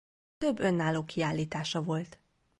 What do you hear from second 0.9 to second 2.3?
kiállítása volt.